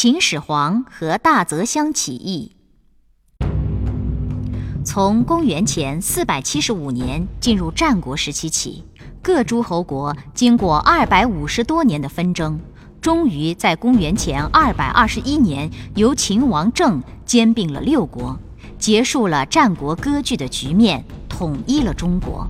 [0.00, 2.52] 秦始皇和大泽乡起义。
[4.84, 8.84] 从公元前四百七十五年进入战国时期起，
[9.20, 12.60] 各诸侯国经过二百五十多年的纷争，
[13.00, 18.38] 终于在公元前二百二十一年由秦王政兼并了六国，
[18.78, 22.46] 结束了战国割据的局面，统一了中国。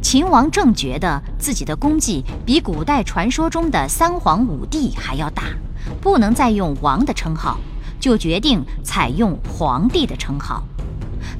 [0.00, 5.42] 秦王政觉得自己的功绩比古代传说中的三皇五帝还要大，
[6.00, 7.58] 不能再用王的称号，
[7.98, 10.62] 就决定采用皇帝的称号。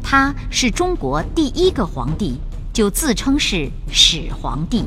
[0.02, 2.38] 他是中国第一个皇帝，
[2.72, 4.84] 就自称是始皇帝。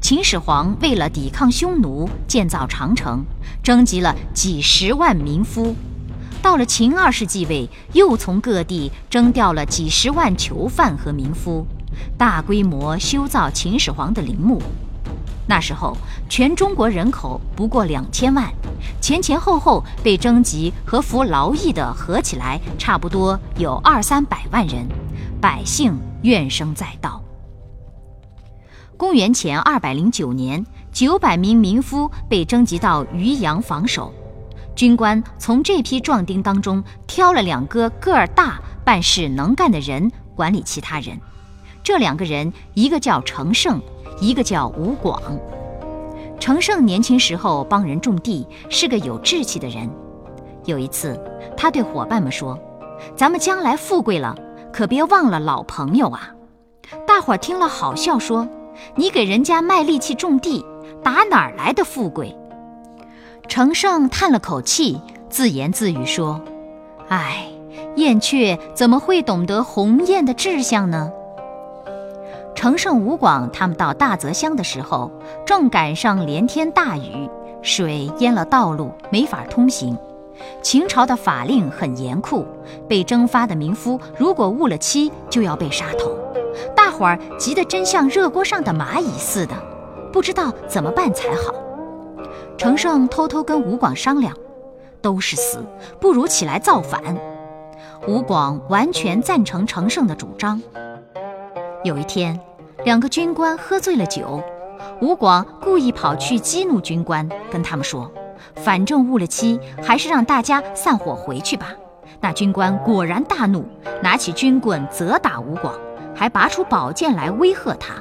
[0.00, 3.24] 秦始皇为了抵抗匈奴，建造长城，
[3.62, 5.74] 征集了几十万民夫。
[6.40, 11.66] 到了秦二世继位，又从各地征调了几十万囚犯和民夫，
[12.16, 14.62] 大规模修造秦始皇的陵墓。
[15.50, 15.96] 那时候，
[16.28, 18.52] 全中国人口不过两千万，
[19.00, 24.86] 前前后后被征集和服劳役的合起来，差不多有二三百万人，
[25.40, 27.22] 百姓怨声载道。
[28.98, 34.12] 公元前二百零九年，九百名民夫被征集到渔阳防守，
[34.76, 41.18] 军官从这批壮丁当中挑了两个个儿大、办事能干的人管理其他人。
[41.82, 43.80] 这两个人，一个叫程胜。
[44.20, 45.20] 一个叫吴广，
[46.40, 49.88] 程胜年轻时候帮人种地，是个有志气的人。
[50.64, 51.18] 有一次，
[51.56, 52.58] 他对伙伴们说
[53.16, 54.36] ：“咱们将来富贵了，
[54.72, 56.34] 可别忘了老朋友啊！”
[57.06, 58.46] 大伙儿听了好笑，说
[58.96, 60.64] ：“你给人家卖力气种地，
[61.02, 62.36] 打哪儿来的富贵？”
[63.48, 66.40] 程胜叹了口气，自言自语说
[67.08, 67.46] ：“唉，
[67.96, 71.10] 燕雀怎么会懂得鸿雁的志向呢？”
[72.58, 75.12] 程胜、吴广他们到大泽乡的时候，
[75.46, 77.30] 正赶上连天大雨，
[77.62, 79.96] 水淹了道路，没法通行。
[80.60, 82.44] 秦朝的法令很严酷，
[82.88, 86.10] 被征发的民夫如果误了期，就要被杀头。
[86.74, 89.54] 大伙儿急得真像热锅上的蚂蚁似的，
[90.12, 91.54] 不知道怎么办才好。
[92.56, 94.34] 程胜偷偷跟吴广商量，
[95.00, 95.64] 都是死，
[96.00, 97.00] 不如起来造反。
[98.08, 100.60] 吴广完全赞成程胜的主张。
[101.84, 102.36] 有一天。
[102.84, 104.40] 两个军官喝醉了酒，
[105.00, 108.10] 吴广故意跑去激怒军官，跟他们说
[108.54, 111.72] ：“反正误了期，还是让大家散伙回去吧。”
[112.20, 113.64] 那军官果然大怒，
[114.00, 115.74] 拿起军棍责打吴广，
[116.14, 117.94] 还拔出宝剑来威吓他。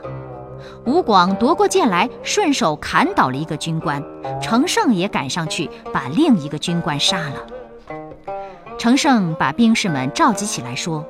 [0.86, 4.02] 吴广夺过剑来，顺手砍倒了一个军官，
[4.40, 7.98] 程胜也赶上去把另一个军官杀了。
[8.78, 11.04] 程胜把兵士们召集起来说：“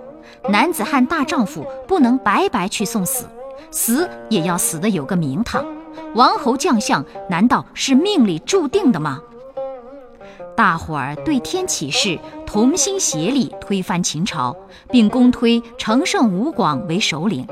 [0.49, 3.25] 男子汉大丈夫，不能白白去送死。”
[3.71, 5.65] 死也要死的有个名堂，
[6.15, 9.21] 王侯将相难道是命里注定的吗？
[10.55, 14.55] 大伙儿对天起誓，同心协力推翻秦朝，
[14.89, 17.45] 并公推程胜、吴广为首领，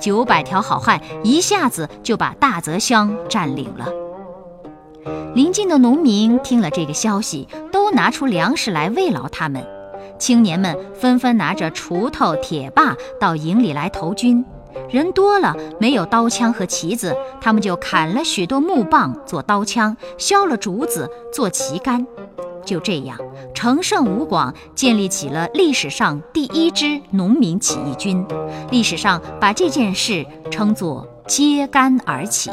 [0.00, 3.86] 九百条好汉一下子就把大泽乡占领了。
[5.34, 9.62] 邻近的农民听了这个消息，都拿出粮食来慰劳他们，
[10.18, 14.42] 青年们纷纷拿着锄头、铁把到营里来投军。
[14.88, 22.06] 人多了，没有刀枪和旗子，他们就砍了许多木棒做刀枪，削了竹子做旗杆。
[22.64, 23.16] 就这样，
[23.54, 28.26] 陈胜、吴广建立起了历史上第一支农民起义军。
[28.70, 32.50] 历史上把这件事称作“揭竿而起”。